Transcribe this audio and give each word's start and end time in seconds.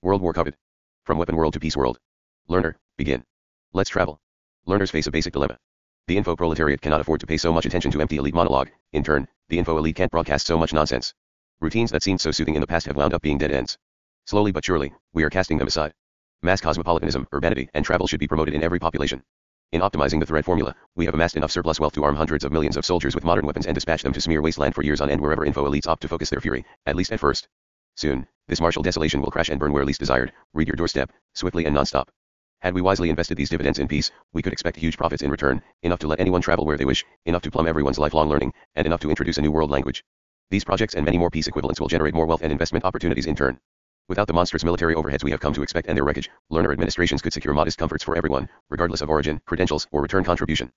World 0.00 0.22
War 0.22 0.32
covered. 0.32 0.54
From 1.06 1.18
weapon 1.18 1.34
world 1.34 1.54
to 1.54 1.60
peace 1.60 1.76
world. 1.76 1.98
Learner, 2.46 2.78
begin. 2.96 3.24
Let's 3.72 3.90
travel. 3.90 4.20
Learners 4.64 4.92
face 4.92 5.08
a 5.08 5.10
basic 5.10 5.32
dilemma. 5.32 5.58
The 6.06 6.16
info 6.16 6.36
proletariat 6.36 6.80
cannot 6.80 7.00
afford 7.00 7.18
to 7.18 7.26
pay 7.26 7.36
so 7.36 7.52
much 7.52 7.66
attention 7.66 7.90
to 7.90 8.00
empty 8.00 8.16
elite 8.16 8.34
monologue. 8.34 8.70
In 8.92 9.02
turn, 9.02 9.26
the 9.48 9.58
info 9.58 9.76
elite 9.76 9.96
can't 9.96 10.12
broadcast 10.12 10.46
so 10.46 10.56
much 10.56 10.72
nonsense. 10.72 11.14
Routines 11.60 11.90
that 11.90 12.04
seemed 12.04 12.20
so 12.20 12.30
soothing 12.30 12.54
in 12.54 12.60
the 12.60 12.66
past 12.68 12.86
have 12.86 12.94
wound 12.94 13.12
up 13.12 13.22
being 13.22 13.38
dead 13.38 13.50
ends. 13.50 13.76
Slowly 14.24 14.52
but 14.52 14.64
surely, 14.64 14.92
we 15.14 15.24
are 15.24 15.30
casting 15.30 15.58
them 15.58 15.66
aside. 15.66 15.92
Mass 16.42 16.60
cosmopolitanism, 16.60 17.26
urbanity, 17.34 17.68
and 17.74 17.84
travel 17.84 18.06
should 18.06 18.20
be 18.20 18.28
promoted 18.28 18.54
in 18.54 18.62
every 18.62 18.78
population. 18.78 19.24
In 19.72 19.80
optimizing 19.80 20.20
the 20.20 20.26
threat 20.26 20.44
formula, 20.44 20.76
we 20.94 21.06
have 21.06 21.14
amassed 21.14 21.36
enough 21.36 21.50
surplus 21.50 21.80
wealth 21.80 21.94
to 21.94 22.04
arm 22.04 22.14
hundreds 22.14 22.44
of 22.44 22.52
millions 22.52 22.76
of 22.76 22.86
soldiers 22.86 23.16
with 23.16 23.24
modern 23.24 23.46
weapons 23.46 23.66
and 23.66 23.74
dispatch 23.74 24.04
them 24.04 24.12
to 24.12 24.20
smear 24.20 24.42
wasteland 24.42 24.76
for 24.76 24.82
years 24.82 25.00
on 25.00 25.10
end 25.10 25.20
wherever 25.20 25.44
info 25.44 25.68
elites 25.68 25.88
opt 25.88 26.02
to 26.02 26.08
focus 26.08 26.30
their 26.30 26.40
fury, 26.40 26.64
at 26.86 26.94
least 26.94 27.10
at 27.10 27.18
first. 27.18 27.48
Soon, 27.98 28.28
this 28.46 28.60
martial 28.60 28.84
desolation 28.84 29.20
will 29.20 29.32
crash 29.32 29.48
and 29.48 29.58
burn 29.58 29.72
where 29.72 29.84
least 29.84 29.98
desired, 29.98 30.32
read 30.54 30.68
your 30.68 30.76
doorstep, 30.76 31.10
swiftly 31.34 31.64
and 31.64 31.74
non-stop. 31.74 32.08
Had 32.60 32.72
we 32.72 32.80
wisely 32.80 33.10
invested 33.10 33.36
these 33.36 33.50
dividends 33.50 33.80
in 33.80 33.88
peace, 33.88 34.12
we 34.32 34.40
could 34.40 34.52
expect 34.52 34.76
huge 34.76 34.96
profits 34.96 35.24
in 35.24 35.32
return, 35.32 35.60
enough 35.82 35.98
to 35.98 36.06
let 36.06 36.20
anyone 36.20 36.40
travel 36.40 36.64
where 36.64 36.76
they 36.76 36.84
wish, 36.84 37.04
enough 37.26 37.42
to 37.42 37.50
plumb 37.50 37.66
everyone's 37.66 37.98
lifelong 37.98 38.28
learning, 38.28 38.52
and 38.76 38.86
enough 38.86 39.00
to 39.00 39.10
introduce 39.10 39.38
a 39.38 39.42
new 39.42 39.50
world 39.50 39.72
language. 39.72 40.04
These 40.48 40.64
projects 40.64 40.94
and 40.94 41.04
many 41.04 41.18
more 41.18 41.28
peace 41.28 41.48
equivalents 41.48 41.80
will 41.80 41.88
generate 41.88 42.14
more 42.14 42.26
wealth 42.26 42.42
and 42.42 42.52
investment 42.52 42.84
opportunities 42.84 43.26
in 43.26 43.34
turn. 43.34 43.58
Without 44.08 44.28
the 44.28 44.32
monstrous 44.32 44.62
military 44.62 44.94
overheads 44.94 45.24
we 45.24 45.32
have 45.32 45.40
come 45.40 45.54
to 45.54 45.64
expect 45.64 45.88
and 45.88 45.96
their 45.96 46.04
wreckage, 46.04 46.30
learner 46.50 46.70
administrations 46.70 47.20
could 47.20 47.32
secure 47.32 47.52
modest 47.52 47.78
comforts 47.78 48.04
for 48.04 48.16
everyone, 48.16 48.48
regardless 48.70 49.00
of 49.00 49.10
origin, 49.10 49.40
credentials, 49.44 49.88
or 49.90 50.02
return 50.02 50.22
contribution. 50.22 50.70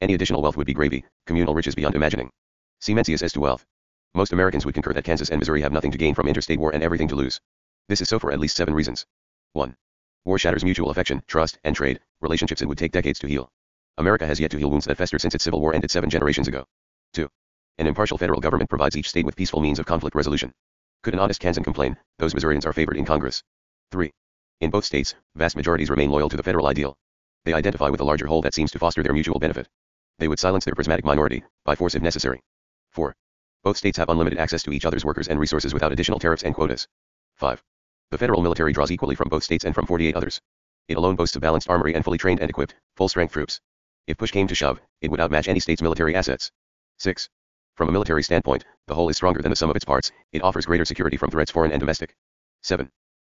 Any 0.00 0.14
additional 0.14 0.42
wealth 0.42 0.56
would 0.56 0.68
be 0.68 0.74
gravy, 0.74 1.04
communal 1.26 1.56
riches 1.56 1.74
beyond 1.74 1.96
imagining. 1.96 2.30
See 2.78 2.96
as 2.96 3.32
to 3.32 3.40
wealth. 3.40 3.66
Most 4.14 4.32
Americans 4.32 4.64
would 4.64 4.74
concur 4.74 4.92
that 4.92 5.04
Kansas 5.04 5.30
and 5.30 5.38
Missouri 5.38 5.60
have 5.62 5.72
nothing 5.72 5.90
to 5.92 5.98
gain 5.98 6.14
from 6.14 6.28
interstate 6.28 6.58
war 6.58 6.72
and 6.72 6.82
everything 6.82 7.08
to 7.08 7.14
lose. 7.14 7.40
This 7.88 8.00
is 8.00 8.08
so 8.08 8.18
for 8.18 8.32
at 8.32 8.40
least 8.40 8.56
seven 8.56 8.74
reasons. 8.74 9.06
1. 9.52 9.76
War 10.24 10.38
shatters 10.38 10.64
mutual 10.64 10.90
affection, 10.90 11.22
trust, 11.26 11.58
and 11.64 11.74
trade, 11.74 12.00
relationships 12.20 12.62
it 12.62 12.68
would 12.68 12.78
take 12.78 12.92
decades 12.92 13.18
to 13.20 13.26
heal. 13.26 13.50
America 13.96 14.26
has 14.26 14.38
yet 14.38 14.50
to 14.50 14.58
heal 14.58 14.70
wounds 14.70 14.86
that 14.86 14.96
festered 14.96 15.20
since 15.20 15.34
its 15.34 15.44
civil 15.44 15.60
war 15.60 15.74
ended 15.74 15.90
seven 15.90 16.10
generations 16.10 16.48
ago. 16.48 16.66
2. 17.14 17.28
An 17.78 17.86
impartial 17.86 18.18
federal 18.18 18.40
government 18.40 18.70
provides 18.70 18.96
each 18.96 19.08
state 19.08 19.24
with 19.24 19.36
peaceful 19.36 19.60
means 19.60 19.78
of 19.78 19.86
conflict 19.86 20.14
resolution. 20.14 20.52
Could 21.02 21.14
an 21.14 21.20
honest 21.20 21.40
Kansan 21.40 21.64
complain, 21.64 21.96
those 22.18 22.34
Missourians 22.34 22.66
are 22.66 22.72
favored 22.72 22.96
in 22.96 23.04
Congress. 23.04 23.42
3. 23.92 24.12
In 24.60 24.70
both 24.70 24.84
states, 24.84 25.14
vast 25.34 25.56
majorities 25.56 25.90
remain 25.90 26.10
loyal 26.10 26.28
to 26.28 26.36
the 26.36 26.42
federal 26.42 26.66
ideal. 26.66 26.98
They 27.44 27.52
identify 27.52 27.88
with 27.88 28.00
a 28.00 28.04
larger 28.04 28.26
whole 28.26 28.42
that 28.42 28.54
seems 28.54 28.70
to 28.72 28.78
foster 28.78 29.02
their 29.02 29.12
mutual 29.12 29.38
benefit. 29.38 29.68
They 30.18 30.28
would 30.28 30.38
silence 30.38 30.64
their 30.64 30.74
prismatic 30.74 31.04
minority, 31.04 31.44
by 31.64 31.76
force 31.76 31.94
if 31.94 32.02
necessary. 32.02 32.42
4. 32.90 33.14
Both 33.64 33.76
states 33.76 33.98
have 33.98 34.08
unlimited 34.08 34.38
access 34.38 34.62
to 34.62 34.72
each 34.72 34.84
other's 34.84 35.04
workers 35.04 35.28
and 35.28 35.38
resources 35.38 35.74
without 35.74 35.92
additional 35.92 36.18
tariffs 36.18 36.44
and 36.44 36.54
quotas. 36.54 36.86
5. 37.36 37.62
The 38.10 38.18
federal 38.18 38.42
military 38.42 38.72
draws 38.72 38.90
equally 38.90 39.14
from 39.14 39.28
both 39.28 39.44
states 39.44 39.64
and 39.64 39.74
from 39.74 39.86
48 39.86 40.16
others. 40.16 40.40
It 40.88 40.96
alone 40.96 41.16
boasts 41.16 41.36
a 41.36 41.40
balanced 41.40 41.68
armory 41.68 41.94
and 41.94 42.04
fully 42.04 42.18
trained 42.18 42.40
and 42.40 42.48
equipped, 42.48 42.74
full-strength 42.96 43.32
troops. 43.32 43.60
If 44.06 44.16
push 44.16 44.30
came 44.30 44.46
to 44.46 44.54
shove, 44.54 44.80
it 45.02 45.10
would 45.10 45.20
outmatch 45.20 45.48
any 45.48 45.60
state's 45.60 45.82
military 45.82 46.14
assets. 46.14 46.50
6. 46.98 47.28
From 47.74 47.88
a 47.88 47.92
military 47.92 48.22
standpoint, 48.22 48.64
the 48.86 48.94
whole 48.94 49.08
is 49.08 49.16
stronger 49.16 49.42
than 49.42 49.50
the 49.50 49.56
sum 49.56 49.70
of 49.70 49.76
its 49.76 49.84
parts, 49.84 50.10
it 50.32 50.42
offers 50.42 50.64
greater 50.64 50.84
security 50.84 51.16
from 51.16 51.30
threats 51.30 51.50
foreign 51.50 51.72
and 51.72 51.80
domestic. 51.80 52.16
7. 52.62 52.90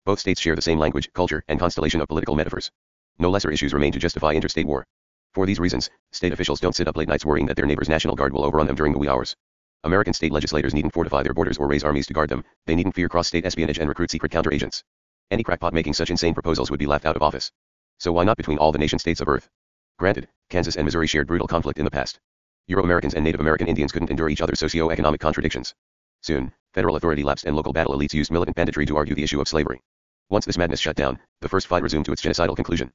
Both 0.06 0.20
states 0.20 0.42
share 0.42 0.56
the 0.56 0.62
same 0.62 0.80
language, 0.80 1.12
culture, 1.14 1.44
and 1.48 1.60
constellation 1.60 2.02
of 2.02 2.08
political 2.08 2.36
metaphors. 2.36 2.72
No 3.20 3.30
lesser 3.30 3.52
issues 3.52 3.74
remain 3.74 3.92
to 3.92 4.00
justify 4.00 4.34
interstate 4.34 4.66
war. 4.66 4.86
For 5.34 5.46
these 5.46 5.60
reasons, 5.60 5.90
state 6.12 6.34
officials 6.34 6.60
don't 6.60 6.76
sit 6.76 6.88
up 6.88 6.98
late 6.98 7.08
nights 7.08 7.26
worrying 7.26 7.46
that 7.46 7.56
their 7.56 7.66
neighbor's 7.66 7.88
National 7.88 8.16
Guard 8.16 8.34
will 8.34 8.44
overrun 8.44 8.68
them 8.68 8.76
during 8.76 8.94
the 8.94 9.00
wee 9.00 9.08
hours. 9.08 9.36
American 9.86 10.14
state 10.14 10.32
legislators 10.32 10.74
needn't 10.74 10.94
fortify 10.94 11.24
their 11.24 11.34
borders 11.34 11.58
or 11.58 11.68
raise 11.68 11.84
armies 11.84 12.08
to 12.08 12.14
guard 12.14 12.30
them, 12.30 12.44
they 12.66 12.76
needn't 12.76 12.96
fear 12.96 13.10
cross-state 13.10 13.46
espionage 13.46 13.80
and 13.80 13.90
recruit 13.90 14.12
secret 14.12 14.32
counteragents. 14.32 14.82
Any 15.30 15.44
crackpot 15.44 15.74
making 15.74 15.94
such 15.94 16.10
insane 16.10 16.34
proposals 16.34 16.72
would 16.72 16.80
be 16.80 16.86
laughed 16.86 17.06
out 17.06 17.18
of 17.18 17.22
office. 17.22 17.52
So 18.00 18.12
why 18.12 18.24
not 18.24 18.38
between 18.38 18.58
all 18.58 18.72
the 18.72 18.80
nation 18.80 18.98
states 18.98 19.20
of 19.20 19.28
Earth? 19.28 19.50
Granted, 20.00 20.30
Kansas 20.50 20.78
and 20.78 20.86
Missouri 20.86 21.08
shared 21.08 21.28
brutal 21.28 21.48
conflict 21.48 21.80
in 21.80 21.86
the 21.86 21.92
past. 21.92 22.20
Euro-Americans 22.68 23.14
and 23.14 23.26
Native 23.26 23.42
American 23.42 23.68
Indians 23.68 23.92
couldn't 23.92 24.10
endure 24.10 24.30
each 24.30 24.42
other's 24.42 24.60
socio-economic 24.60 25.20
contradictions. 25.20 25.76
Soon, 26.22 26.54
federal 26.74 26.96
authority 26.96 27.24
lapsed 27.24 27.46
and 27.46 27.56
local 27.56 27.74
battle 27.74 27.94
elites 27.94 28.14
used 28.14 28.32
militant 28.32 28.56
banditry 28.56 28.86
to 28.86 28.96
argue 28.96 29.16
the 29.16 29.24
issue 29.24 29.42
of 29.42 29.48
slavery. 29.50 29.82
Once 30.30 30.46
this 30.46 30.58
madness 30.58 30.80
shut 30.80 30.96
down, 30.96 31.20
the 31.42 31.50
first 31.50 31.68
fight 31.68 31.84
resumed 31.84 32.06
to 32.06 32.14
its 32.14 32.22
genocidal 32.22 32.56
conclusion. 32.56 32.90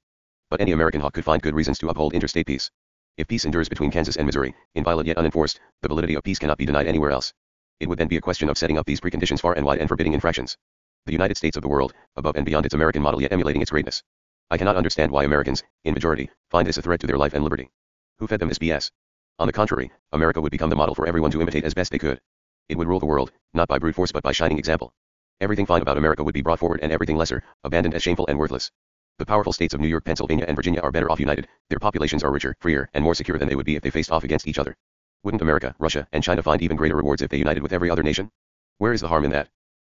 But 0.49 0.63
any 0.63 0.73
American 0.73 1.03
hawk 1.03 1.13
could 1.13 1.25
find 1.25 1.43
good 1.43 1.55
reasons 1.55 1.79
to 1.81 1.91
uphold 1.91 2.15
interstate 2.15 2.47
peace. 2.47 2.71
If 3.19 3.27
peace 3.27 3.45
endures 3.45 3.69
between 3.69 3.91
Kansas 3.91 4.15
and 4.15 4.27
Missouri, 4.27 4.55
inviolate 4.77 5.09
yet 5.09 5.19
unenforced, 5.19 5.59
the 5.83 5.89
validity 5.89 6.15
of 6.15 6.23
peace 6.23 6.39
cannot 6.39 6.57
be 6.57 6.67
denied 6.67 6.87
anywhere 6.87 7.11
else. 7.11 7.35
It 7.81 7.89
would 7.89 7.99
then 7.99 8.07
be 8.07 8.17
a 8.17 8.21
question 8.21 8.49
of 8.49 8.57
setting 8.57 8.79
up 8.79 8.87
these 8.87 9.01
preconditions 9.01 9.41
far 9.41 9.55
and 9.55 9.67
wide 9.67 9.81
and 9.81 9.89
forbidding 9.89 10.13
infractions. 10.13 10.57
The 11.05 11.11
United 11.13 11.37
States 11.37 11.57
of 11.57 11.63
the 11.63 11.69
world, 11.69 11.95
above 12.15 12.37
and 12.37 12.47
beyond 12.47 12.65
its 12.65 12.77
American 12.77 13.03
model 13.03 13.21
yet 13.21 13.33
emulating 13.33 13.61
its 13.61 13.73
greatness. 13.73 14.05
I 14.53 14.57
cannot 14.57 14.77
understand 14.77 15.11
why 15.11 15.25
Americans, 15.25 15.65
in 15.83 15.95
majority, 15.95 16.31
find 16.49 16.69
this 16.69 16.77
a 16.77 16.83
threat 16.83 17.01
to 17.01 17.09
their 17.09 17.19
life 17.19 17.35
and 17.35 17.43
liberty. 17.43 17.71
Who 18.21 18.29
fed 18.29 18.39
them 18.39 18.51
this 18.51 18.59
BS? 18.59 18.93
On 19.41 19.49
the 19.49 19.53
contrary, 19.53 19.91
America 20.13 20.41
would 20.41 20.53
become 20.53 20.71
the 20.71 20.77
model 20.77 20.95
for 20.95 21.09
everyone 21.09 21.33
to 21.33 21.43
imitate 21.43 21.65
as 21.65 21.75
best 21.75 21.91
they 21.91 21.99
could. 21.99 22.21
It 22.69 22.79
would 22.79 22.87
rule 22.87 23.01
the 23.01 23.07
world, 23.07 23.33
not 23.53 23.67
by 23.67 23.81
brute 23.81 23.97
force 23.97 24.13
but 24.13 24.23
by 24.23 24.31
shining 24.31 24.59
example. 24.59 24.93
Everything 25.41 25.67
fine 25.67 25.83
about 25.83 25.99
America 25.99 26.23
would 26.23 26.35
be 26.35 26.43
brought 26.43 26.61
forward 26.61 26.79
and 26.85 26.93
everything 26.93 27.17
lesser, 27.17 27.43
abandoned 27.65 27.97
as 27.97 28.03
shameful 28.05 28.27
and 28.29 28.39
worthless. 28.39 28.71
The 29.19 29.27
powerful 29.27 29.53
states 29.53 29.75
of 29.75 29.81
New 29.81 29.89
York, 29.89 30.05
Pennsylvania 30.05 30.45
and 30.47 30.55
Virginia 30.55 30.81
are 30.81 30.93
better 30.93 31.11
off 31.11 31.19
united, 31.19 31.49
their 31.71 31.81
populations 31.81 32.23
are 32.23 32.31
richer, 32.31 32.55
freer, 32.61 32.89
and 32.95 33.03
more 33.03 33.17
secure 33.17 33.37
than 33.37 33.49
they 33.49 33.57
would 33.57 33.67
be 33.67 33.75
if 33.75 33.83
they 33.83 33.91
faced 33.91 34.13
off 34.13 34.23
against 34.23 34.47
each 34.47 34.61
other. 34.61 34.77
Wouldn't 35.25 35.43
America, 35.43 35.75
Russia, 35.81 36.07
and 36.13 36.23
China 36.23 36.41
find 36.41 36.63
even 36.63 36.77
greater 36.77 36.95
rewards 36.95 37.21
if 37.21 37.29
they 37.29 37.37
united 37.37 37.61
with 37.61 37.73
every 37.73 37.91
other 37.91 38.05
nation? 38.05 38.31
Where 38.79 38.93
is 38.93 39.01
the 39.01 39.09
harm 39.09 39.25
in 39.25 39.33
that? 39.33 39.49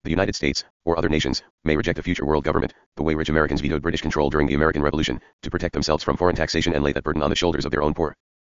The 0.04 0.10
United 0.10 0.36
States, 0.36 0.66
or 0.84 0.98
other 0.98 1.08
nations, 1.08 1.42
may 1.64 1.78
reject 1.78 2.00
a 2.00 2.04
future 2.04 2.26
world 2.26 2.44
government, 2.44 2.74
the 2.98 3.04
way 3.04 3.16
rich 3.16 3.30
Americans 3.30 3.62
vetoed 3.62 3.82
British 3.82 4.02
control 4.02 4.30
during 4.30 4.48
the 4.48 4.56
American 4.56 4.82
Revolution, 4.82 5.22
to 5.42 5.50
protect 5.50 5.72
themselves 5.72 6.04
from 6.04 6.18
foreign 6.18 6.36
taxation 6.36 6.74
and 6.74 6.84
lay 6.84 6.92
that 6.92 7.06
burden 7.06 7.24
on 7.24 7.30
the 7.30 7.36
shoulders 7.38 7.64
of 7.64 7.72
their 7.72 7.82
own 7.82 7.94
poor. 7.94 8.14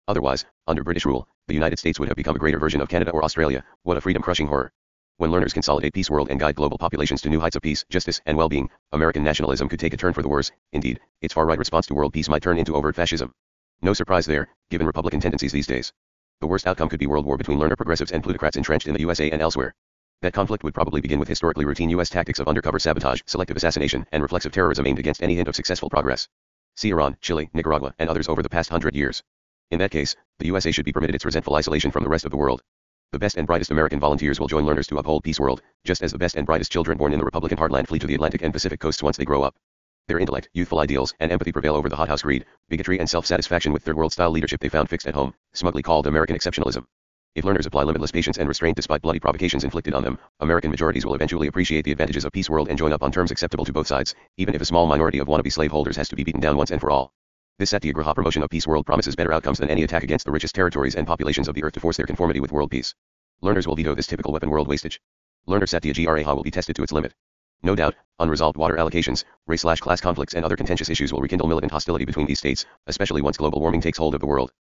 Otherwise, 0.10 0.44
under 0.68 0.84
British 0.84 1.06
rule, 1.06 1.30
the 1.48 1.54
United 1.54 1.80
States 1.80 1.98
would 1.98 2.10
have 2.10 2.18
become 2.18 2.36
a 2.36 2.40
greater 2.40 2.60
version 2.60 2.82
of 2.82 2.90
Canada 2.90 3.12
or 3.12 3.24
Australia. 3.24 3.64
What 3.84 3.96
a 3.96 4.02
freedom-crushing 4.02 4.48
horror. 4.48 4.74
When 5.20 5.32
learners 5.32 5.54
consolidate 5.54 5.96
peace 5.96 6.12
world 6.12 6.30
and 6.30 6.40
guide 6.40 6.54
global 6.54 6.78
populations 6.78 7.22
to 7.24 7.30
new 7.30 7.40
heights 7.40 7.56
of 7.56 7.64
peace, 7.64 7.84
justice, 7.90 8.22
and 8.28 8.38
well-being, 8.38 8.70
American 8.92 9.24
nationalism 9.24 9.68
could 9.68 9.80
take 9.80 9.96
a 9.96 9.98
turn 9.98 10.14
for 10.14 10.22
the 10.22 10.30
worse. 10.30 10.52
Indeed, 10.74 11.00
its 11.22 11.34
far-right 11.34 11.58
response 11.58 11.88
to 11.88 11.96
world 11.96 12.14
peace 12.14 12.30
might 12.30 12.44
turn 12.44 12.60
into 12.60 12.76
overt 12.76 12.96
fascism. 12.96 13.34
No 13.82 13.94
surprise 13.94 14.28
there, 14.28 14.48
given 14.70 14.86
Republican 14.86 15.20
tendencies 15.20 15.52
these 15.52 15.66
days. 15.66 15.92
The 16.40 16.46
worst 16.46 16.68
outcome 16.68 16.88
could 16.88 17.00
be 17.00 17.08
world 17.08 17.26
war 17.26 17.36
between 17.36 17.58
learner 17.58 17.76
progressives 17.76 18.12
and 18.12 18.22
plutocrats 18.22 18.58
entrenched 18.58 18.86
in 18.86 18.94
the 18.94 19.00
USA 19.00 19.32
and 19.32 19.42
elsewhere. 19.42 19.74
That 20.22 20.34
conflict 20.34 20.64
would 20.64 20.76
probably 20.76 21.02
begin 21.02 21.18
with 21.18 21.30
historically 21.30 21.66
routine 21.66 21.90
U.S. 21.90 22.10
tactics 22.10 22.38
of 22.38 22.48
undercover 22.48 22.78
sabotage, 22.78 23.22
selective 23.26 23.58
assassination, 23.58 24.06
and 24.12 24.22
reflexive 24.22 24.52
terrorism 24.52 24.86
aimed 24.86 25.00
against 25.00 25.24
any 25.24 25.34
hint 25.34 25.48
of 25.48 25.56
successful 25.56 25.90
progress. 25.90 26.28
See 26.76 26.92
Iran, 26.92 27.18
Chile, 27.22 27.50
Nicaragua, 27.56 27.96
and 27.98 28.08
others 28.08 28.30
over 28.30 28.44
the 28.44 28.50
past 28.50 28.70
hundred 28.70 28.96
years. 28.96 29.24
In 29.72 29.80
that 29.80 29.90
case, 29.90 30.16
the 30.38 30.46
USA 30.46 30.72
should 30.72 30.86
be 30.86 30.94
permitted 30.94 31.16
its 31.16 31.26
resentful 31.26 31.56
isolation 31.56 31.90
from 31.90 32.04
the 32.04 32.10
rest 32.10 32.26
of 32.26 32.30
the 32.30 32.38
world. 32.38 32.62
The 33.14 33.20
best 33.20 33.38
and 33.38 33.48
brightest 33.48 33.72
American 33.72 34.02
volunteers 34.02 34.38
will 34.38 34.50
join 34.50 34.66
learners 34.66 34.88
to 34.88 34.98
uphold 34.98 35.24
peace 35.24 35.40
world, 35.40 35.62
just 35.86 36.04
as 36.04 36.12
the 36.12 36.18
best 36.18 36.36
and 36.36 36.46
brightest 36.46 36.74
children 36.74 36.98
born 36.98 37.14
in 37.14 37.20
the 37.20 37.24
Republican 37.26 37.58
heartland 37.58 37.88
flee 37.88 38.00
to 38.00 38.08
the 38.08 38.16
Atlantic 38.16 38.42
and 38.42 38.52
Pacific 38.52 38.82
coasts 38.82 39.02
once 39.02 39.16
they 39.16 39.24
grow 39.24 39.44
up. 39.44 39.56
Their 40.10 40.20
intellect, 40.20 40.50
youthful 40.54 40.80
ideals, 40.80 41.14
and 41.22 41.32
empathy 41.32 41.54
prevail 41.54 41.76
over 41.76 41.88
the 41.88 41.96
hothouse 41.96 42.24
greed, 42.24 42.46
bigotry 42.68 43.00
and 43.00 43.10
self-satisfaction 43.10 43.72
with 43.72 43.82
third 43.82 43.96
world 43.96 44.12
style 44.12 44.30
leadership 44.30 44.60
they 44.60 44.68
found 44.68 44.90
fixed 44.90 45.08
at 45.08 45.16
home, 45.16 45.34
smugly 45.54 45.82
called 45.82 46.06
American 46.06 46.36
exceptionalism. 46.36 46.84
If 47.34 47.46
learners 47.46 47.66
apply 47.66 47.84
limitless 47.84 48.12
patience 48.12 48.40
and 48.40 48.48
restraint 48.50 48.76
despite 48.76 49.02
bloody 49.02 49.22
provocations 49.22 49.64
inflicted 49.64 49.94
on 49.94 50.04
them, 50.04 50.20
American 50.42 50.70
majorities 50.70 51.06
will 51.06 51.16
eventually 51.16 51.48
appreciate 51.48 51.86
the 51.86 51.94
advantages 51.94 52.26
of 52.26 52.34
peace 52.34 52.50
world 52.50 52.68
and 52.68 52.78
join 52.78 52.92
up 52.92 53.04
on 53.04 53.14
terms 53.14 53.32
acceptable 53.32 53.64
to 53.64 53.72
both 53.72 53.88
sides, 53.88 54.16
even 54.36 54.54
if 54.54 54.62
a 54.62 54.66
small 54.66 54.86
minority 54.86 55.20
of 55.20 55.30
wannabe 55.30 55.52
slaveholders 55.52 55.96
has 55.96 56.10
to 56.10 56.18
be 56.18 56.26
beaten 56.26 56.42
down 56.42 56.58
once 56.58 56.72
and 56.72 56.82
for 56.82 56.92
all. 56.92 57.14
This 57.60 57.72
Satyagraha 57.72 58.14
promotion 58.14 58.44
of 58.44 58.52
peace 58.52 58.68
world 58.68 58.86
promises 58.86 59.16
better 59.16 59.34
outcomes 59.34 59.58
than 59.58 59.72
any 59.72 59.82
attack 59.82 60.04
against 60.04 60.26
the 60.26 60.32
richest 60.32 60.54
territories 60.54 60.94
and 60.94 61.08
populations 61.08 61.48
of 61.48 61.56
the 61.56 61.64
earth 61.64 61.74
to 61.74 61.80
force 61.80 61.98
their 61.98 62.06
conformity 62.06 62.40
with 62.40 62.52
world 62.52 62.70
peace. 62.70 62.94
Learners 63.42 63.66
will 63.66 63.76
veto 63.76 63.96
this 63.96 64.06
typical 64.06 64.32
weapon 64.32 64.52
world 64.52 64.68
wastage. 64.68 65.02
Learner 65.48 65.66
Satyagraha 65.66 66.36
will 66.36 66.44
be 66.44 66.52
tested 66.52 66.76
to 66.76 66.84
its 66.84 66.92
limit. 66.92 67.16
No 67.64 67.74
doubt, 67.74 67.96
unresolved 68.20 68.58
water 68.58 68.76
allocations, 68.76 69.24
race 69.48 69.62
slash 69.62 69.80
class 69.80 70.00
conflicts 70.00 70.36
and 70.36 70.46
other 70.46 70.56
contentious 70.56 70.92
issues 70.92 71.12
will 71.12 71.20
rekindle 71.20 71.48
militant 71.48 71.72
hostility 71.72 72.06
between 72.06 72.28
these 72.28 72.38
states, 72.38 72.64
especially 72.86 73.24
once 73.24 73.38
global 73.38 73.60
warming 73.60 73.82
takes 73.82 73.98
hold 73.98 74.14
of 74.14 74.22
the 74.22 74.28
world. 74.28 74.52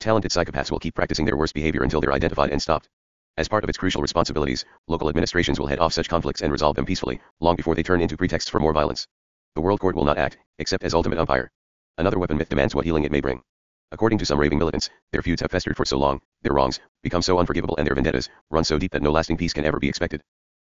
Talented 0.00 0.30
psychopaths 0.30 0.70
will 0.70 0.78
keep 0.78 0.94
practicing 0.94 1.26
their 1.26 1.36
worst 1.36 1.52
behavior 1.52 1.82
until 1.82 2.00
they're 2.00 2.14
identified 2.14 2.52
and 2.52 2.62
stopped. 2.62 2.88
As 3.36 3.48
part 3.48 3.64
of 3.64 3.68
its 3.68 3.76
crucial 3.76 4.00
responsibilities, 4.00 4.64
local 4.88 5.10
administrations 5.10 5.60
will 5.60 5.66
head 5.66 5.78
off 5.78 5.92
such 5.92 6.08
conflicts 6.08 6.40
and 6.40 6.50
resolve 6.50 6.76
them 6.76 6.86
peacefully, 6.86 7.20
long 7.38 7.54
before 7.54 7.74
they 7.74 7.82
turn 7.82 8.00
into 8.00 8.16
pretexts 8.16 8.48
for 8.48 8.60
more 8.60 8.72
violence. 8.72 9.06
The 9.54 9.60
World 9.60 9.80
Court 9.80 9.94
will 9.94 10.06
not 10.06 10.16
act, 10.16 10.38
except 10.58 10.84
as 10.84 10.94
ultimate 10.94 11.18
umpire. 11.18 11.50
Another 11.98 12.18
weapon 12.18 12.36
myth 12.36 12.50
demands 12.50 12.74
what 12.74 12.84
healing 12.84 13.04
it 13.04 13.12
may 13.12 13.20
bring. 13.20 13.42
According 13.90 14.18
to 14.18 14.26
some 14.26 14.38
raving 14.38 14.58
militants, 14.58 14.90
their 15.12 15.22
feuds 15.22 15.40
have 15.40 15.50
festered 15.50 15.76
for 15.76 15.86
so 15.86 15.96
long, 15.96 16.20
their 16.42 16.52
wrongs, 16.52 16.78
become 17.02 17.22
so 17.22 17.38
unforgivable 17.38 17.76
and 17.78 17.86
their 17.86 17.94
vendettas, 17.94 18.28
run 18.50 18.64
so 18.64 18.78
deep 18.78 18.92
that 18.92 19.02
no 19.02 19.10
lasting 19.10 19.38
peace 19.38 19.54
can 19.54 19.64
ever 19.64 19.78
be 19.78 19.88
expected. 19.88 20.22